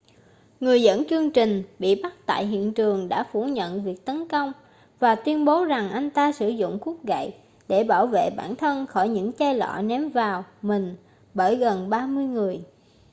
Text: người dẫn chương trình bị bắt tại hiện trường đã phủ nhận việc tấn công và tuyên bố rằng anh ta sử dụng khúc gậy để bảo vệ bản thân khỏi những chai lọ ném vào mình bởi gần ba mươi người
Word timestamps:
người 0.59 0.81
dẫn 0.81 1.03
chương 1.09 1.31
trình 1.31 1.63
bị 1.79 2.01
bắt 2.03 2.13
tại 2.25 2.45
hiện 2.45 2.73
trường 2.73 3.09
đã 3.09 3.23
phủ 3.31 3.43
nhận 3.45 3.83
việc 3.83 4.05
tấn 4.05 4.27
công 4.27 4.51
và 4.99 5.15
tuyên 5.15 5.45
bố 5.45 5.65
rằng 5.65 5.91
anh 5.91 6.09
ta 6.09 6.31
sử 6.31 6.49
dụng 6.49 6.79
khúc 6.79 7.05
gậy 7.05 7.33
để 7.69 7.83
bảo 7.83 8.07
vệ 8.07 8.29
bản 8.37 8.55
thân 8.55 8.85
khỏi 8.85 9.09
những 9.09 9.33
chai 9.39 9.55
lọ 9.55 9.81
ném 9.83 10.09
vào 10.09 10.45
mình 10.61 10.95
bởi 11.33 11.55
gần 11.55 11.89
ba 11.89 12.05
mươi 12.05 12.25
người 12.25 12.61